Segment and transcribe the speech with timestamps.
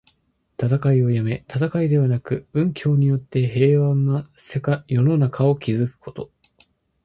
[0.59, 4.27] 戦いをやめ、戦いではなく、文教によって平穏な
[4.87, 6.31] 世の中を築くこと。